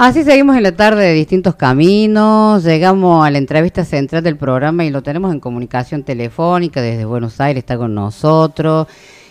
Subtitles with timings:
[0.00, 4.84] Así seguimos en la tarde de distintos caminos, llegamos a la entrevista central del programa
[4.84, 8.86] y lo tenemos en comunicación telefónica desde Buenos Aires, está con nosotros.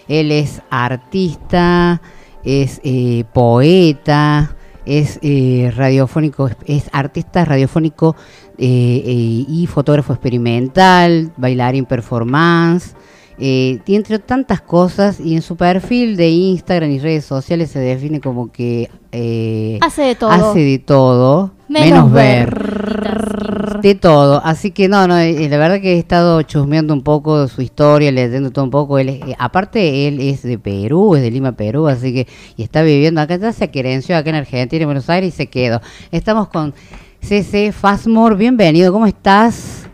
[0.09, 2.01] Él es artista,
[2.43, 8.17] es eh, poeta, es eh, radiofónico, es artista radiofónico
[8.57, 12.93] eh, y fotógrafo experimental, bailarín performance.
[13.39, 18.19] Eh, entre tantas cosas, y en su perfil de Instagram y redes sociales se define
[18.19, 23.79] como que eh, hace de todo, hace de todo menos, ver.
[23.81, 27.47] De todo, así que no, no, eh, la verdad que he estado chusmeando un poco
[27.47, 28.97] su historia, leyendo todo un poco.
[28.97, 32.81] Él eh, aparte, él es de Perú, es de Lima, Perú, así que y está
[32.81, 35.81] viviendo acá, ya se querenció acá en Argentina, en Buenos Aires y se quedó.
[36.11, 36.73] Estamos con
[37.21, 39.87] CC Fasmore, bienvenido, ¿cómo estás?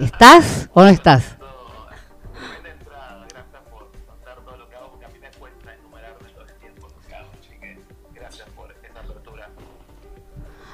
[0.00, 1.37] ¿Estás o no estás?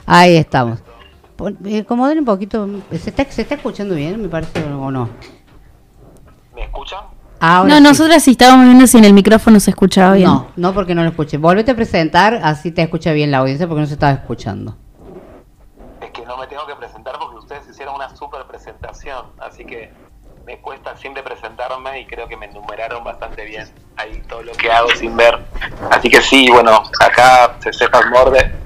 [0.07, 0.81] Ahí estamos.
[1.65, 5.09] Eh, como den un poquito, ¿se está, ¿se está escuchando bien, me parece, o no?
[6.55, 7.01] ¿Me escuchan?
[7.41, 10.29] no, nosotras sí estábamos viendo si en el micrófono se escuchaba bien.
[10.29, 11.37] No, no porque no lo escuché.
[11.37, 14.77] Volvete a presentar, así te escucha bien la audiencia porque no se estaba escuchando.
[16.01, 19.93] Es que no me tengo que presentar porque ustedes hicieron una super presentación, así que
[20.47, 24.71] me cuesta siempre presentarme y creo que me enumeraron bastante bien ahí todo lo que
[24.71, 25.39] hago sin ver.
[25.91, 27.71] Así que sí, bueno, acá se
[28.11, 28.64] morde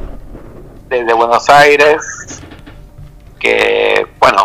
[0.89, 2.43] desde Buenos Aires,
[3.39, 4.43] que, bueno,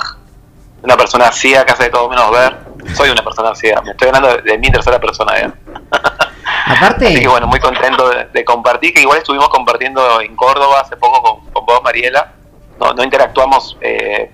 [0.82, 2.58] una persona ciega que hace de todo menos ver.
[2.96, 5.38] Soy una persona ciega, me estoy hablando de, mi tercera persona.
[5.40, 5.52] ¿eh?
[6.66, 7.08] Aparte.
[7.08, 11.22] Así que, bueno, muy contento de, compartir, que igual estuvimos compartiendo en Córdoba hace poco
[11.22, 12.34] con, con vos, Mariela.
[12.80, 14.32] No, no interactuamos eh,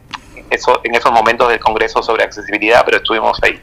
[0.50, 3.62] eso, en esos momentos del Congreso sobre accesibilidad, pero estuvimos ahí.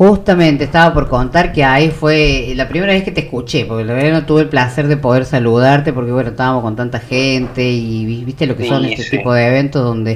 [0.00, 3.92] Justamente estaba por contar que ahí fue la primera vez que te escuché, porque la
[3.92, 8.24] verdad no tuve el placer de poder saludarte, porque bueno, estábamos con tanta gente y
[8.24, 10.12] viste lo que son este tipo de eventos donde,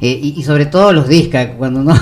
[0.00, 1.94] eh, y, sobre todo los discas, cuando no,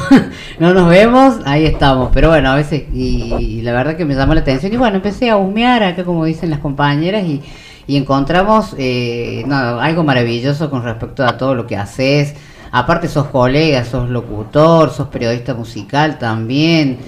[0.61, 4.33] no nos vemos, ahí estamos, pero bueno, a veces, y, la verdad que me llamó
[4.34, 7.43] la atención, y bueno, empecé a humear acá como dicen las compañeras y,
[7.89, 12.37] y encontramos eh, no, algo maravilloso con respecto a todo lo que haces.
[12.71, 16.99] Aparte sos colega, sos locutor, sos periodista musical también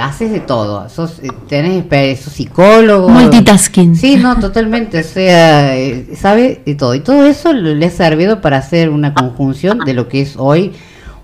[0.00, 3.08] haces de todo, sos, eh, tenés, sos psicólogo.
[3.08, 3.96] Multitasking.
[3.96, 6.94] Sí, no, totalmente, o sea, eh, sabe de todo.
[6.94, 10.72] Y todo eso le ha servido para hacer una conjunción de lo que es hoy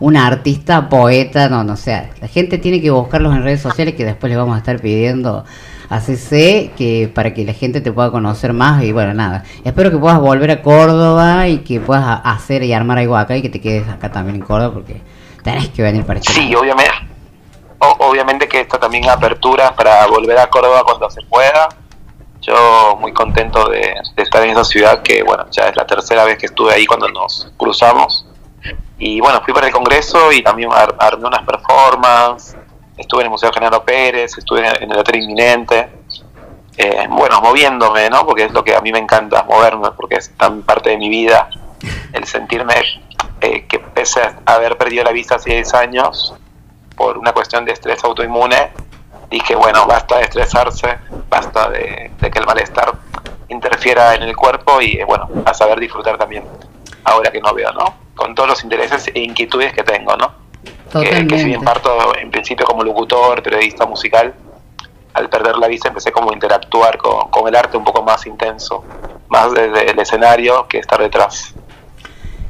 [0.00, 3.94] una artista, poeta, no, no, o sea, la gente tiene que buscarlos en redes sociales
[3.94, 5.44] que después les vamos a estar pidiendo
[5.88, 9.42] a CC que para que la gente te pueda conocer más y bueno, nada.
[9.64, 13.42] Espero que puedas volver a Córdoba y que puedas hacer y armar algo acá y
[13.42, 15.00] que te quedes acá también en Córdoba porque
[15.42, 17.07] tenés que venir para este Sí, obviamente
[18.08, 21.68] obviamente que esta también apertura para volver a Córdoba cuando se pueda.
[22.40, 26.38] Yo muy contento de, estar en esa ciudad que, bueno, ya es la tercera vez
[26.38, 28.26] que estuve ahí cuando nos cruzamos.
[28.98, 32.56] Y bueno, fui para el Congreso y también armé unas performances.
[32.96, 35.88] Estuve en el Museo General Pérez, estuve en el Hotel Inminente.
[36.76, 38.24] Eh, bueno, moviéndome, ¿no?
[38.24, 41.08] Porque es lo que a mí me encanta, moverme, porque es tan parte de mi
[41.08, 41.48] vida
[42.12, 42.74] el sentirme
[43.40, 46.34] eh, que pese a haber perdido la vista hace 10 años,
[46.98, 48.72] por una cuestión de estrés autoinmune,
[49.30, 50.98] dije, bueno, basta de estresarse,
[51.30, 52.92] basta de, que el malestar
[53.48, 56.44] interfiera en el cuerpo y, bueno, a saber disfrutar también,
[57.04, 57.94] ahora que no veo, ¿no?
[58.16, 60.32] Con todos los intereses e inquietudes que tengo, ¿no?
[60.92, 64.34] Que, que, si bien parto en principio como locutor, periodista musical,
[65.14, 68.26] al perder la vista empecé como a interactuar con, con el arte un poco más
[68.26, 68.84] intenso,
[69.28, 71.54] más desde el escenario que estar detrás.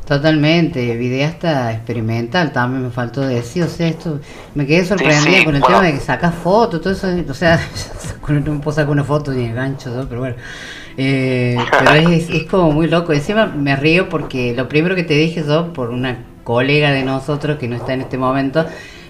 [0.09, 4.21] Totalmente, videasta experimental también me faltó decir, o sea, esto
[4.55, 7.61] me quedé sorprendida con el tema de que sacas fotos, todo eso, o sea,
[8.27, 10.37] no puedo sacar una foto ni el gancho, pero bueno,
[10.97, 15.13] eh, pero es, es, como muy loco, encima me río porque lo primero que te
[15.13, 18.65] dije yo, por una colega de nosotros que no está en este momento,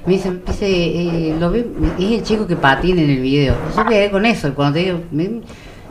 [0.05, 1.65] me dice, dice eh, lo vi,
[2.01, 4.99] es el chico que patina en el video, yo quedé con eso, cuando te digo,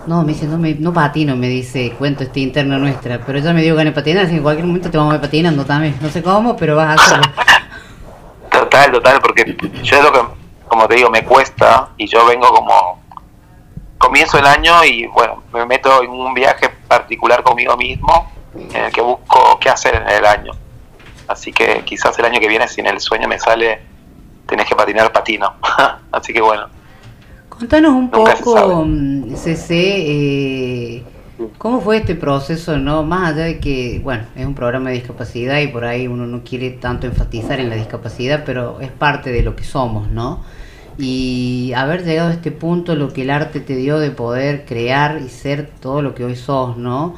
[0.08, 3.20] no, me dice, no, me, no patino, me dice, cuento este interno nuestra.
[3.26, 5.22] Pero yo me digo gané patinar, así que en cualquier momento te vamos a ir
[5.22, 5.98] patinando también.
[6.02, 7.34] No sé cómo, pero vas a hacerlo.
[8.50, 10.20] Total, total, porque yo lo que,
[10.68, 13.06] como te digo, me cuesta y yo vengo como.
[14.00, 18.92] Comienzo el año y bueno, me meto en un viaje particular conmigo mismo en el
[18.92, 20.54] que busco qué hacer en el año.
[21.28, 23.82] Así que quizás el año que viene, si en el sueño me sale,
[24.48, 25.56] tenés que patinar patino.
[26.12, 26.68] así que bueno.
[27.60, 28.86] Contanos un poco,
[29.36, 31.04] CC, eh,
[31.58, 33.02] ¿cómo fue este proceso, no?
[33.02, 36.44] Más allá de que, bueno, es un programa de discapacidad y por ahí uno no
[36.44, 40.44] quiere tanto enfatizar en la discapacidad, pero es parte de lo que somos, ¿no?
[41.00, 45.20] Y haber llegado a este punto, lo que el arte te dio de poder crear
[45.26, 47.16] y ser todo lo que hoy sos, ¿no?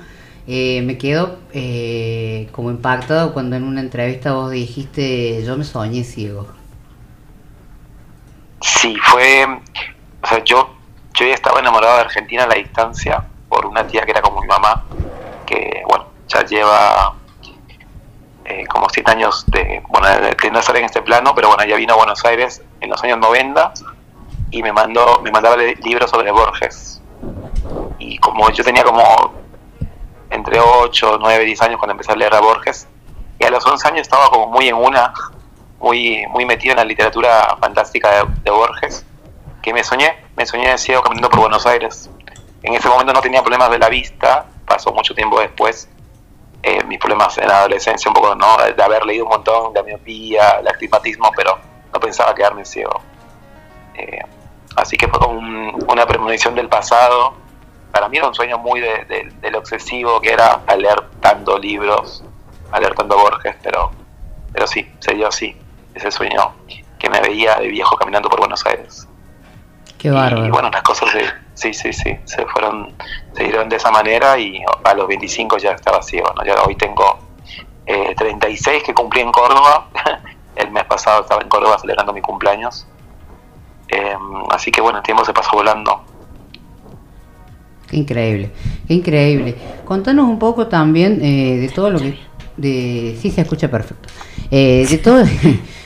[0.48, 6.06] Eh, me quedo eh, como impactado cuando en una entrevista vos dijiste, yo me soñé
[6.06, 6.48] ciego.
[8.62, 9.46] Sí, fue,
[10.30, 10.70] sea, yo,
[11.14, 14.42] yo ya estaba enamorado de Argentina a la distancia por una tía que era como
[14.42, 14.86] mi mamá,
[15.46, 17.16] que, bueno, ya lleva
[18.46, 21.76] eh, como siete años de, bueno, de no estar en este plano, pero bueno, ya
[21.76, 23.74] vino a Buenos Aires en los años 90
[24.52, 27.02] y me mandó, me mandaba libros sobre Borges.
[28.00, 29.34] Y como yo tenía como
[30.30, 32.88] entre 8, 9, 10 años cuando empecé a leer a Borges,
[33.40, 35.14] y a los 11 años estaba como muy en una,
[35.80, 39.06] muy, muy metido en la literatura fantástica de, Borges,
[39.62, 42.10] que me soñé, me soñé ciego caminando por Buenos Aires.
[42.64, 45.90] En ese momento no tenía problemas de la vista, pasó mucho tiempo después,
[46.62, 48.58] eh, mis problemas en la adolescencia, un poco ¿no?
[48.58, 51.58] de haber leído un montón, de miopía, el astigmatismo, pero
[51.94, 53.02] no pensaba quedarme ciego.
[53.96, 54.22] Eh,
[54.76, 55.40] así que fue como
[55.88, 57.36] una premonición del pasado
[57.92, 62.24] para mí era un sueño muy de, lo excesivo que era leer tanto libros,
[62.72, 63.92] al leer tanto Borges, pero,
[64.54, 65.54] pero sí, se dio así,
[65.94, 66.54] ese sueño
[66.98, 69.08] que me veía de viejo caminando por Buenos Aires.
[70.00, 70.48] Qué bárbaro.
[70.48, 71.10] Y, bueno, las cosas
[71.54, 72.94] sí, sí, sí, se fueron,
[73.34, 76.44] se dieron de esa manera y a los 25 ya estaba ciego, ¿no?
[76.44, 77.20] Ya hoy tengo
[77.86, 79.90] eh, 36 que cumplí en Córdoba,
[80.56, 82.88] el mes pasado estaba en Córdoba celebrando mi cumpleaños.
[83.90, 86.04] Em, así que bueno, el tiempo se pasó volando
[87.90, 88.52] Qué increíble,
[88.88, 89.56] qué increíble.
[89.84, 92.20] Contanos un poco también eh, de todo lo que...
[92.60, 94.10] De, sí, se escucha perfecto.
[94.52, 95.24] Eh, de todo...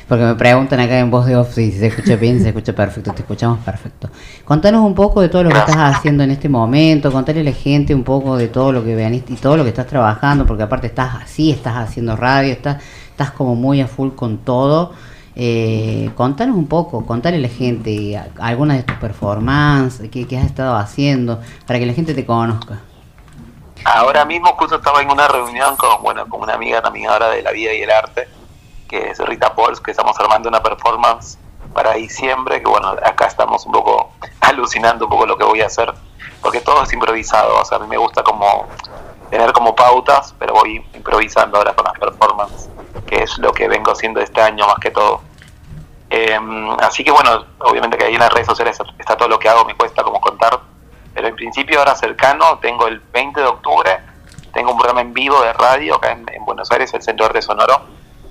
[0.08, 3.14] porque me preguntan acá en voz de off si se escucha bien, se escucha perfecto,
[3.14, 4.10] te escuchamos perfecto.
[4.46, 7.54] Contanos un poco de todo lo que estás haciendo en este momento, contarle a la
[7.54, 10.64] gente un poco de todo lo que veniste y todo lo que estás trabajando, porque
[10.64, 14.92] aparte estás así, estás haciendo radio, estás, estás como muy a full con todo.
[15.36, 20.76] Eh, contanos un poco, contale a la gente algunas de tus performances, qué, has estado
[20.76, 22.82] haciendo, para que la gente te conozca.
[23.86, 27.52] Ahora mismo justo estaba en una reunión con, bueno, con una amiga también de la
[27.52, 28.28] vida y el arte,
[28.90, 31.38] que es Rita Pols, que estamos armando una performance
[31.74, 35.68] para diciembre, que bueno, acá estamos un poco alucinando un poco lo que voy a
[35.68, 35.94] hacer,
[36.42, 38.68] porque todo es improvisado, o sea, a mí me gusta como
[39.30, 42.70] tener como pautas, pero voy improvisando ahora con las performances
[43.06, 45.22] que es lo que vengo haciendo este año más que todo.
[46.10, 49.50] Em, así que bueno, obviamente que ahí en las redes sociales está todo lo que
[49.50, 50.60] hago, me cuesta como contar,
[51.24, 54.00] en principio ahora cercano, tengo el 20 de octubre,
[54.54, 57.82] tengo un programa en vivo de radio acá en, Buenos Aires, el Centro de Sonoro,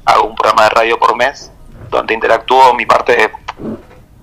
[0.05, 1.51] hago un programa de radio por mes,
[1.91, 3.33] donde interactúo mi parte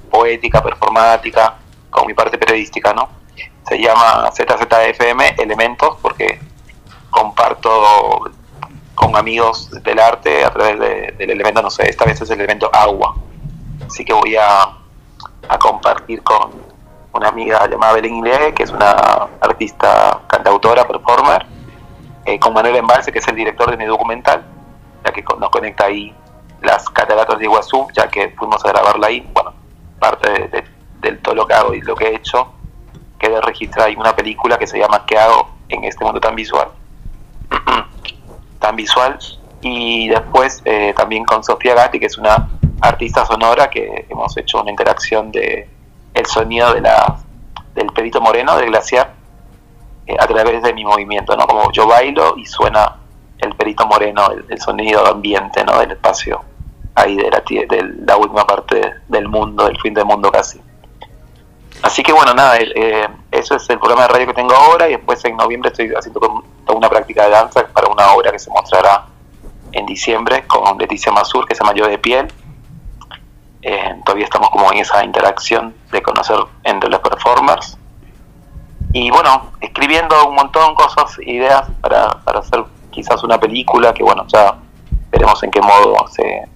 [0.09, 1.55] poética, performática,
[1.89, 3.09] con mi parte periodística, ¿no?
[3.67, 6.39] Se llama ZZFM Elementos porque
[7.09, 8.31] comparto
[8.95, 10.77] con amigos del arte a través
[11.17, 13.15] del elemento, no sé, esta vez es el elemento agua.
[13.87, 14.75] Así que voy a,
[15.59, 16.51] compartir con
[17.13, 18.91] una amiga llamada Belén Ingle, que es una
[19.41, 21.45] artista, cantautora, performer,
[22.25, 24.43] eh, con Manuel Embalse, que es el director de mi documental,
[25.05, 26.13] ya que nos conecta ahí
[26.61, 29.27] las cataratas de Iguazú, ya que fuimos a grabarla ahí.
[29.33, 29.53] Bueno,
[29.99, 30.49] parte
[31.01, 32.51] de, todo lo que hago y lo que he hecho,
[33.17, 36.67] queda registrada ahí una película que se llama ¿Qué hago en este mundo tan visual?
[38.59, 39.17] tan visual.
[39.61, 42.49] Y después eh, también con Sofía Gatti, que es una
[42.81, 45.67] artista sonora, que hemos hecho una interacción de
[46.19, 47.17] el sonido de la,
[47.73, 49.13] del Pedito Moreno, del glaciar,
[50.05, 51.45] eh, a través de mi movimiento, ¿no?
[51.47, 52.95] Como yo bailo y suena
[53.37, 55.79] el Perito Moreno, el, sonido ambiente, ¿no?
[55.79, 56.41] Del espacio
[56.95, 57.29] ahí de
[58.05, 60.59] la, última parte del mundo, del fin del mundo casi.
[61.81, 64.93] Así que bueno, nada, eh, eso es el programa de radio que tengo ahora y
[64.93, 66.19] después en noviembre estoy haciendo
[66.65, 69.05] toda una práctica de danza para una obra que se mostrará
[69.71, 72.27] en diciembre con Leticia Mazur que se llama Yo de Piel.
[73.61, 77.77] Eh, todavía estamos como en esa interacción de conocer entre los performers.
[78.93, 84.03] Y bueno, escribiendo un montón de cosas, ideas para, para hacer quizás una película que
[84.03, 84.55] bueno, ya
[85.11, 86.47] veremos en qué modo se,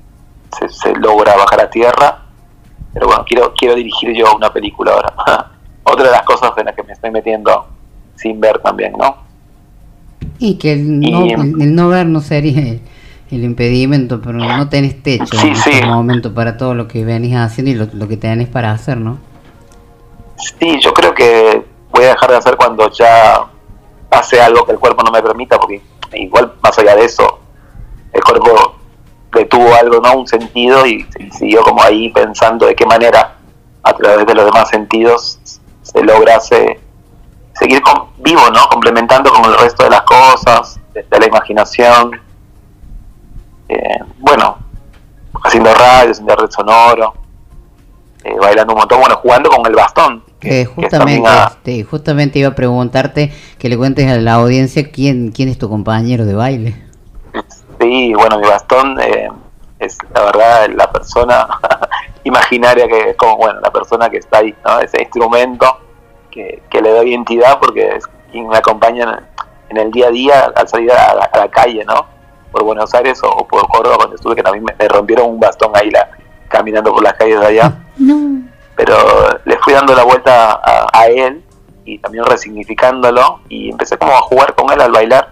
[0.57, 2.24] se, se logra bajar a tierra
[2.93, 5.13] pero bueno, quiero, quiero dirigir yo una película ahora.
[5.83, 7.67] Otra de las cosas en las que me estoy metiendo
[8.15, 9.17] sin ver también, ¿no?
[10.39, 11.00] Y que el
[11.75, 12.79] no, ver no sería
[13.32, 17.72] el impedimento, pero no tenés techo en este momento para todo lo que venís haciendo
[17.72, 19.18] y lo, que tenés para hacer, ¿no?
[20.38, 23.46] Sí, yo creo que voy a dejar de hacer cuando ya
[24.10, 25.82] pase algo que el cuerpo no me permita, porque
[26.13, 27.39] igual más allá de eso,
[28.12, 28.75] el cuerpo
[29.32, 30.13] que tuvo algo, ¿no?
[30.20, 33.36] Un sentido y, siguió como ahí pensando de qué manera
[33.82, 35.39] a través de los demás sentidos
[35.82, 36.80] se lograse
[37.53, 38.68] seguir con, vivo, ¿no?
[38.70, 42.22] Complementando con el resto de las cosas, de, la imaginación.
[43.74, 44.58] Eh, bueno,
[45.44, 47.13] haciendo radio, haciendo red sonoro,
[48.24, 52.56] eh, bailando un montón, bueno, jugando con el bastón, Que, justamente, este, justamente iba a
[52.56, 56.75] preguntarte que le cuentes a la audiencia quién, quién es tu compañero de baile.
[57.80, 59.30] Sí, bueno, mi bastón eh,
[59.80, 61.48] es la verdad la persona
[62.24, 64.80] imaginaria que es como, bueno, la persona que está ahí, ¿no?
[64.80, 65.80] Ese instrumento
[66.30, 69.24] que, le da identidad porque es quien me acompaña
[69.70, 72.06] en, el día a día al salir a la, calle, ¿no?
[72.53, 75.89] Por Buenos Aires o, por Córdoba cuando estuve, que también me, rompieron un bastón ahí
[75.89, 76.07] la,
[76.48, 77.74] caminando por las calles de allá.
[78.75, 78.95] Pero
[79.43, 81.43] le fui dando la vuelta a, él
[81.83, 85.31] y también resignificándolo y empecé como a jugar con él al bailar,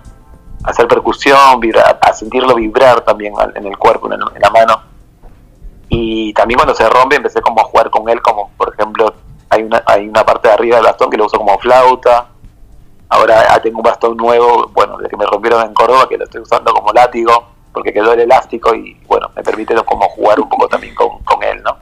[0.64, 1.38] a hacer percusión,
[2.02, 4.82] a sentirlo vibrar también en el cuerpo, en, la mano.
[5.90, 9.14] Y también cuando se rompe empecé como a jugar con él, como por ejemplo
[9.50, 12.28] hay una, hay una parte de arriba del bastón que lo uso como flauta.
[13.14, 16.40] Ahora tengo un bastón nuevo, bueno, de que me rompieron en Córdoba, que lo estoy
[16.40, 20.70] usando como látigo, porque quedó el elástico y bueno, me permite como jugar un poco
[20.70, 21.78] también con, con él, ¿no?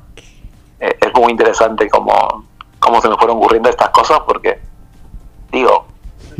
[0.80, 2.46] Eh, es muy interesante cómo,
[2.80, 4.60] cómo se me fueron ocurriendo estas cosas, porque
[5.52, 5.86] digo,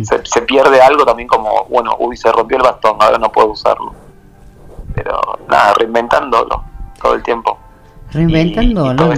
[0.04, 3.50] se, se pierde algo también como, bueno, uy, se rompió el bastón, ahora no puedo
[3.50, 3.94] usarlo.
[4.96, 6.64] Pero nada, reinventándolo
[7.00, 7.60] todo el tiempo.
[8.12, 9.14] Reinventándolo.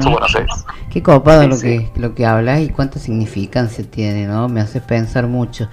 [0.89, 4.49] Qué copado lo que lo que hablas y cuánta significancia tiene, ¿no?
[4.49, 5.69] Me hace pensar mucho.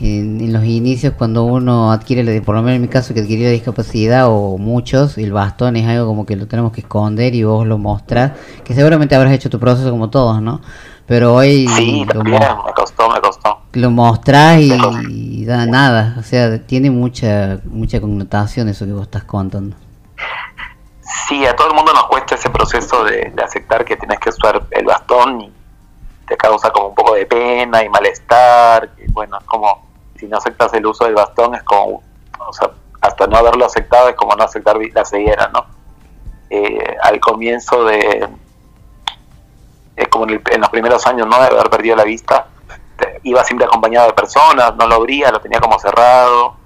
[0.00, 3.52] En, los inicios cuando uno adquiere, por lo menos en mi caso que adquirió la
[3.52, 7.64] discapacidad o muchos, el bastón es algo como que lo tenemos que esconder y vos
[7.66, 8.32] lo mostrás,
[8.64, 10.60] que seguramente habrás hecho tu proceso como todos, ¿no?
[11.06, 11.66] Pero hoy
[12.12, 12.38] lo, me
[12.74, 13.58] costó, me costó.
[13.74, 19.24] lo mostrás y, da nada, o sea, tiene mucha mucha connotación eso que vos estás
[19.24, 19.76] contando.
[21.28, 24.62] Sí, a todo el mundo nos cuesta ese proceso de, aceptar que tienes que usar
[24.70, 25.52] el bastón y
[26.26, 28.90] te causa como un poco de pena y malestar.
[28.98, 32.02] Y bueno, es como si no aceptas el uso del bastón, es como,
[32.38, 35.66] o sea, hasta no haberlo aceptado es como no aceptar la ceguera, ¿no?
[36.48, 38.28] Eh, al comienzo de,
[39.96, 41.38] es como en, los primeros años, ¿no?
[41.38, 42.46] De haber perdido la vista,
[43.24, 46.56] iba siempre acompañado de personas, no lo abría, lo tenía como cerrado.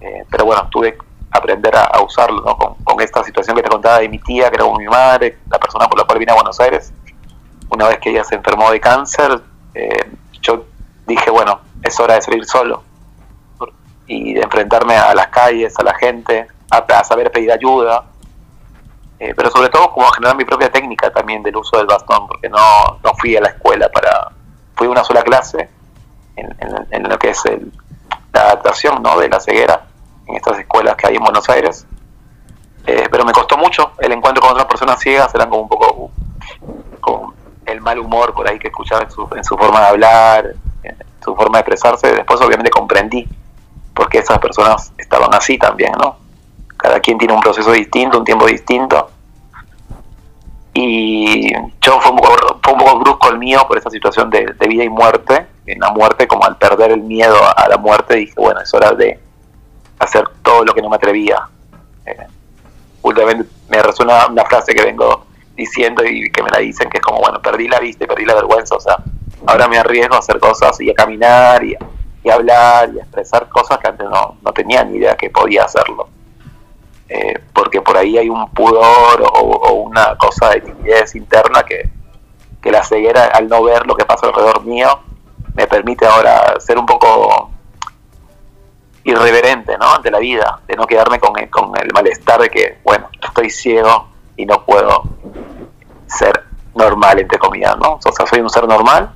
[0.00, 0.98] Eh, pero bueno, tuve
[1.34, 2.56] aprender a, usarlo, ¿no?
[2.56, 5.58] Con, esta situación que te contaba de mi tía, que era como mi madre, la
[5.58, 6.92] persona por la cual vine a Buenos Aires.
[7.68, 9.40] Una vez que ella se enfermó de cáncer,
[9.74, 10.10] eh,
[10.40, 10.64] yo
[11.06, 12.82] dije, bueno, es hora de salir solo
[14.06, 18.04] y de enfrentarme a las calles, a la gente, a, saber pedir ayuda,
[19.18, 22.26] eh, pero sobre todo como a generar mi propia técnica también del uso del bastón,
[22.28, 24.30] porque no, no fui a la escuela para,
[24.76, 25.68] fui a una sola clase
[26.36, 26.54] en,
[26.90, 27.42] en, lo que es
[28.32, 29.18] la adaptación ¿no?
[29.18, 29.86] de la ceguera
[30.26, 31.86] en estas escuelas que hay en Buenos Aires.
[32.86, 36.10] Eh, pero me costó mucho el encuentro con otras personas ciegas, eran como un poco
[37.00, 37.34] con
[37.66, 40.96] el mal humor por ahí que escuchaba en su, en su forma de hablar, en
[41.24, 42.14] su forma de expresarse.
[42.14, 43.26] Después obviamente comprendí
[43.94, 46.16] por qué esas personas estaban así también, ¿no?
[46.76, 49.10] Cada quien tiene un proceso distinto, un tiempo distinto.
[50.74, 55.46] Y yo fue un poco, brusco el mío por esa situación de vida y muerte.
[55.66, 58.92] En la muerte, como al perder el miedo a la muerte, dije, bueno, es hora
[58.92, 59.18] de
[60.04, 61.48] hacer todo lo que no me atrevía.
[62.06, 62.26] Eh,
[63.02, 67.02] últimamente me resuena una frase que vengo diciendo y que me la dicen, que es
[67.02, 68.96] como, bueno, perdí la vista y perdí la vergüenza, o sea,
[69.46, 73.48] ahora me arriesgo a hacer cosas y a caminar y, a hablar y a expresar
[73.48, 76.08] cosas que antes no, no tenía ni idea que podía hacerlo.
[77.08, 81.90] Eh, porque por ahí hay un pudor o, una cosa de timidez interna que,
[82.62, 85.00] que la ceguera al no ver lo que pasa alrededor mío
[85.54, 87.50] me permite ahora ser un poco
[89.04, 89.94] irreverente ¿no?
[89.94, 93.50] ante la vida, de no quedarme con el, con el malestar de que, bueno, estoy
[93.50, 95.02] ciego y no puedo
[96.06, 96.42] ser
[96.74, 98.00] normal, entre comillas, ¿no?
[98.04, 99.14] O sea, soy un ser normal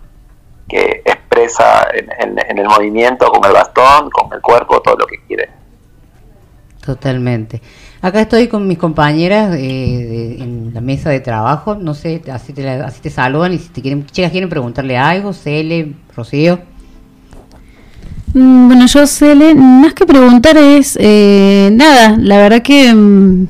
[0.69, 5.19] que expresa en, en, el movimiento, con el bastón, con el cuerpo, todo lo que
[5.27, 5.49] quiere.
[6.85, 7.63] Totalmente.
[8.03, 12.69] Acá estoy con mis compañeras eh, en la mesa de trabajo, no sé, así te,
[12.69, 16.61] así te saludan y si te quieren, chicas quieren preguntarle algo, Cele, Rocío.
[18.39, 23.47] Mm, bueno, yo, Cele, más que preguntar es, eh, nada, la verdad que, mm,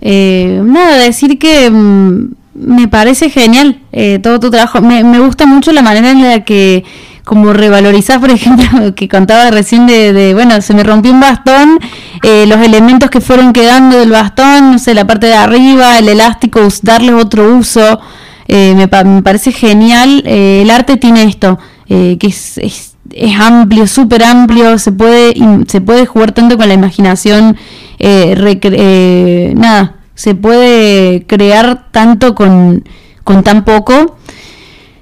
[0.00, 4.80] eh, nada, decir que mm, me parece genial eh, todo tu trabajo.
[4.80, 6.84] Me, me, gusta mucho la manera en la que,
[7.24, 11.78] como revalorizás, por ejemplo, que contaba recién de, bueno, se me rompió un bastón,
[12.22, 16.66] los elementos que fueron quedando del bastón, no sé, la parte de arriba, el elástico,
[16.82, 18.00] darle otro uso.
[18.48, 20.22] Me, me, parece genial.
[20.26, 25.34] el arte tiene esto, que es, es es amplio, súper amplio, se puede,
[25.66, 27.56] se puede jugar tanto con la imaginación,
[27.98, 32.84] eh, eh, nada, se puede crear tanto con,
[33.24, 34.16] con tan poco.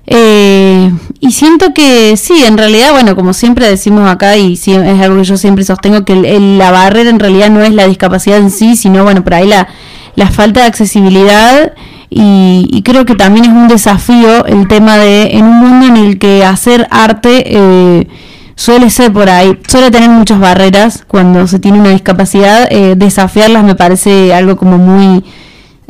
[0.06, 5.16] Eh, y siento que sí, en realidad, bueno, como siempre decimos acá, y es algo
[5.16, 8.76] que yo siempre sostengo, que la barrera en realidad no es la discapacidad en sí,
[8.76, 9.68] sino, bueno, por ahí la,
[10.16, 11.73] la falta de accesibilidad
[12.11, 16.18] y, creo que también es un desafío el tema de en un mundo en el
[16.18, 18.06] que hacer arte eh,
[18.54, 23.64] suele ser por ahí, suele tener muchas barreras cuando se tiene una discapacidad, eh, desafiarlas
[23.64, 25.25] me parece algo como muy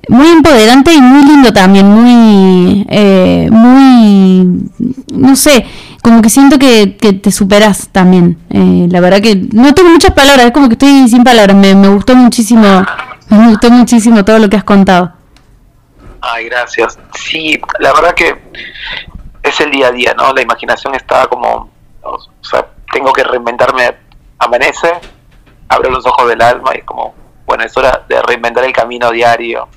[0.08, 4.68] muy empoderante y muy lindo también, muy, eh, muy,
[5.14, 5.64] no sé,
[6.02, 8.36] como que siento que, te superas también.
[8.50, 11.88] Eh, la verdad que no tengo muchas palabras, es como que estoy sin palabras, me
[11.88, 12.84] gustó muchísimo,
[13.28, 15.12] me gustó muchísimo todo lo que has contado.
[16.20, 16.98] Ay, gracias.
[17.14, 18.40] Sí, la verdad que
[19.42, 20.32] es el día a día, ¿no?
[20.32, 21.70] La imaginación está como,
[22.02, 23.94] o sea, tengo que reinventarme,
[24.38, 24.92] amanece,
[25.68, 27.14] abro los ojos del alma y es como,
[27.46, 29.68] bueno, es hora de reinventar el camino diario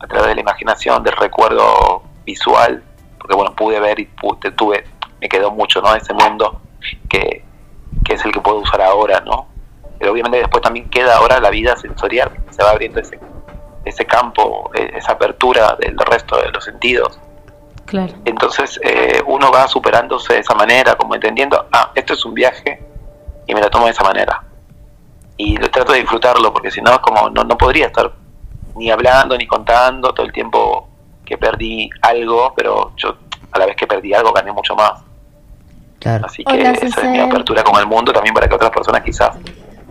[0.00, 2.82] a través de la imaginación, del recuerdo visual,
[3.18, 4.08] porque bueno, pude ver y
[4.56, 4.84] tuve,
[5.20, 5.94] me quedó mucho, ¿no?
[5.94, 6.60] Ese mundo
[7.08, 7.44] que,
[8.08, 9.46] es el que puedo usar ahora, ¿no?
[10.02, 13.20] Pero obviamente después también queda ahora la vida sensorial, se va abriendo ese,
[13.84, 17.20] ese campo, e, esa apertura del resto de los sentidos.
[17.84, 18.12] Claro.
[18.24, 22.82] Entonces eh, uno va superándose de esa manera, como entendiendo, ah, esto es un viaje
[23.46, 24.42] y me lo tomo de esa manera.
[25.36, 28.10] Y lo trato de disfrutarlo, porque si no, como no, no podría estar
[28.74, 30.88] ni hablando ni contando todo el tiempo
[31.24, 33.18] que perdí algo, pero yo
[33.52, 35.00] a la vez que perdí algo gané mucho más.
[36.24, 39.38] Así que esa es mi apertura con el mundo también para que otras personas quizás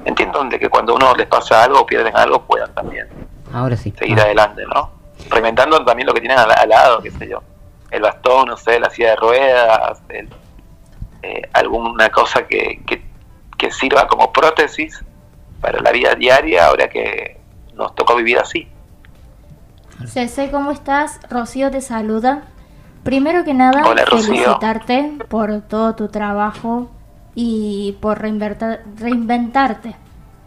[0.05, 3.08] entiendan de que cuando uno les pasa algo o pierden algo puedan también
[3.53, 3.93] Ahora sí.
[3.98, 4.91] seguir adelante, ¿no?
[5.29, 7.41] Reinventando también lo que tienen al, lado, qué sé yo,
[7.91, 10.01] el bastón, no sé, la silla de ruedas,
[11.22, 13.03] eh, alguna cosa que, que,
[13.58, 15.03] que sirva como prótesis
[15.60, 17.39] para la vida diaria ahora que
[17.74, 18.67] nos tocó vivir así.
[20.08, 21.20] Cece, ¿cómo estás?
[21.29, 22.43] Rocío te saluda.
[23.03, 26.89] Primero que nada, felicitarte por todo tu trabajo
[27.35, 29.95] y por reinventarte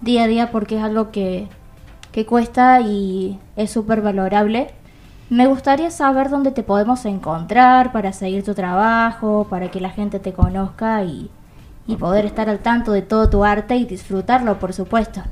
[0.00, 1.48] día a día porque es algo que,
[2.12, 4.70] que cuesta y es súper valorable.
[5.30, 10.20] Me gustaría saber dónde te podemos encontrar para seguir tu trabajo, para que la gente
[10.20, 11.30] te conozca y,
[11.86, 15.22] y poder estar al tanto de todo tu arte y disfrutarlo, por supuesto.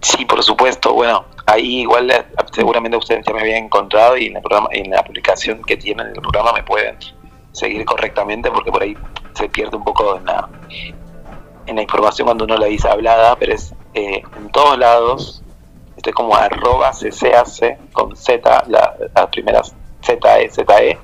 [0.00, 0.94] Sí, por supuesto.
[0.94, 4.90] Bueno, ahí igual eh, seguramente ustedes ya me habían encontrado y en, el programa, en
[4.90, 6.96] la publicación que tienen en el programa me pueden
[7.54, 8.96] seguir correctamente porque por ahí
[9.34, 10.48] se pierde un poco en la,
[11.66, 15.40] la información cuando uno la dice hablada, pero es eh, en todos lados.
[15.96, 20.98] Estoy como arroba ccac con z, la, las primeras z e, z e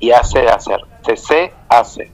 [0.00, 0.80] y hace de hacer.
[1.04, 2.10] cc hace.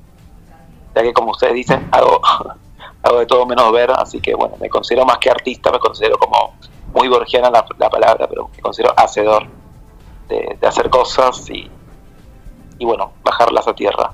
[0.94, 2.20] Ya que como ustedes dicen, hago
[3.02, 6.18] hago de todo menos ver, así que bueno, me considero más que artista, me considero
[6.18, 6.54] como
[6.92, 9.46] muy borgiana la, palabra, pero me considero hacedor
[10.28, 11.70] de, hacer cosas y,
[12.78, 14.12] y, bueno, bajarlas a tierra.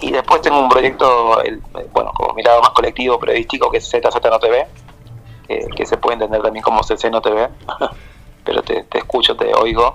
[0.00, 1.60] Y después tengo un proyecto, el,
[1.92, 4.66] bueno, como mirado más colectivo, periodístico, que es ZZ No TV,
[5.46, 7.48] que, se puede entender también como CC No TV,
[8.44, 9.94] pero te, escucho, te oigo.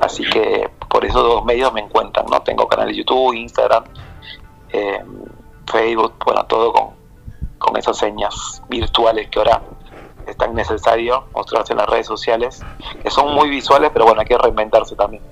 [0.00, 2.42] Así que por esos dos medios me encuentran, ¿no?
[2.42, 3.84] Tengo canal de YouTube, Instagram,
[4.70, 5.02] eh,
[5.70, 6.90] Facebook, bueno, todo con,
[7.58, 9.62] con esas señas virtuales que ahora
[10.26, 12.62] es tan necesario mostrarse en las redes sociales,
[13.02, 15.22] que son muy visuales, pero bueno, hay que reinventarse también.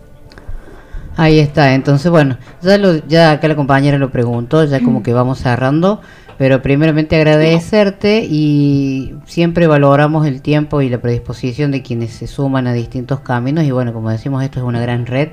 [1.17, 5.13] Ahí está, entonces bueno, ya, lo, ya acá la compañera lo preguntó, ya como que
[5.13, 6.01] vamos cerrando,
[6.39, 12.67] pero primeramente agradecerte y siempre valoramos el tiempo y la predisposición de quienes se suman
[12.67, 15.29] a distintos caminos y bueno, como decimos, esto es una gran red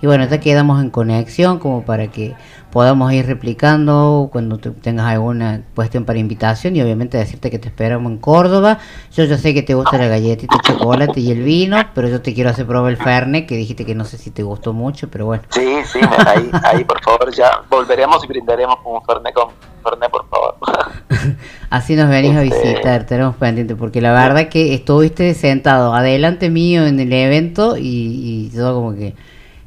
[0.00, 2.34] y bueno, ya quedamos en conexión como para que
[2.70, 8.12] podamos ir replicando cuando tengas alguna cuestión para invitación y obviamente decirte que te esperamos
[8.12, 8.78] en Córdoba.
[9.14, 12.20] Yo ya sé que te gusta la galletita de chocolate y el vino, pero yo
[12.20, 15.08] te quiero hacer probar el Fernet, que dijiste que no sé si te gustó mucho,
[15.08, 15.44] pero bueno.
[15.48, 19.48] Sí, sí, ahí, ahí por favor ya volveremos y brindaremos con un Fernet con
[19.82, 20.56] Fernet, por favor.
[21.70, 26.50] Así nos venís a este, visitar, tenemos pendiente, porque la verdad que estuviste sentado adelante
[26.50, 29.14] mío en el evento y, y yo como que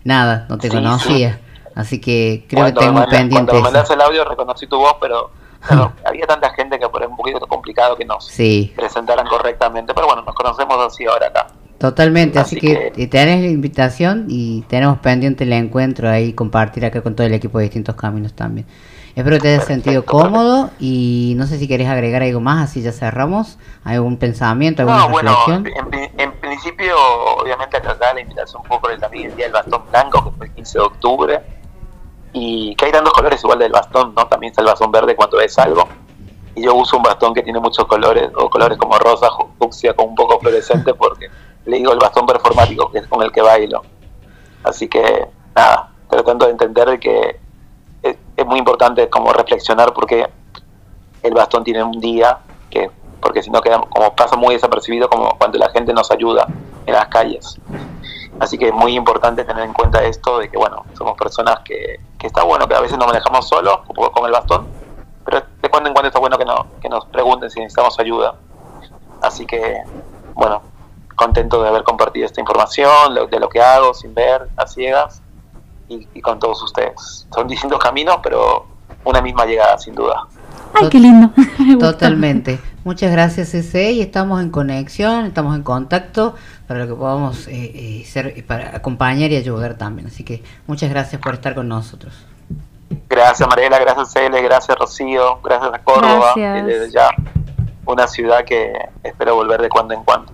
[0.03, 1.39] nada, no te conocía.
[1.75, 3.51] Así que creo que tengo pendiente.
[3.51, 5.31] Cuando me mandaste el audio reconocí tu voz, pero
[6.05, 8.29] había tanta gente que por un poquito complicado que nos
[8.75, 9.93] presentaran correctamente.
[9.93, 11.47] Pero bueno, nos conocemos así ahora acá.
[11.77, 17.15] Totalmente, así, que, tenés la invitación y tenemos pendiente el encuentro ahí, compartir acá con
[17.15, 18.67] todo el equipo de distintos caminos también.
[19.15, 22.81] Espero que te hayas sentido cómodo y no sé si querés agregar algo más, así
[22.81, 23.57] ya cerramos.
[23.83, 25.63] ¿Algún pensamiento, alguna no, reflexión?
[25.63, 26.95] Bueno, en, principio,
[27.41, 30.45] obviamente acá la invitación fue por el, también el Día del Bastón Blanco, que fue
[30.47, 31.41] el 15 de octubre,
[32.33, 34.27] y que hay tantos colores igual del bastón, ¿no?
[34.27, 35.87] También está el bastón verde cuando ves algo.
[36.55, 40.09] Y yo uso un bastón que tiene muchos colores, o colores como rosa, fucsia, con
[40.09, 41.27] un poco fluorescente, porque
[41.65, 43.81] le digo el bastón performático, que es con el que bailo.
[44.63, 47.39] Así que, nada, tratando de entender que
[48.39, 50.27] es, muy importante como reflexionar porque
[51.23, 52.89] el bastón tiene un día que
[53.21, 56.47] porque si no queda como pasa muy desapercibido como cuando la gente nos ayuda
[56.85, 57.59] en las calles
[58.39, 61.99] Así que es muy importante tener en cuenta esto de que, bueno, somos personas que,
[62.17, 64.65] que está bueno que a veces nos manejamos solos, con el bastón,
[65.25, 68.35] pero de cuando en cuando está bueno que, no, que nos pregunten si necesitamos ayuda.
[69.21, 69.83] Así que,
[70.35, 70.61] bueno,
[71.15, 75.21] contento de haber compartido esta información, de lo que hago sin ver, a ciegas,
[75.89, 77.27] y, y con todos ustedes.
[77.33, 78.65] Son distintos caminos, pero
[79.03, 80.27] una misma llegada, sin duda.
[80.73, 81.31] Ay, qué lindo.
[81.79, 82.59] Totalmente.
[82.83, 86.35] Muchas gracias, ese y estamos en conexión, estamos en contacto
[86.67, 90.07] para lo que podamos eh, eh, ser, para acompañar y ayudar también.
[90.07, 92.13] Así que muchas gracias por estar con nosotros.
[93.07, 97.09] Gracias, Mariela, gracias, Cele, gracias, Rocío, gracias a Córdoba, desde ya
[97.85, 98.73] una ciudad que
[99.03, 100.31] espero volver de cuando en cuando.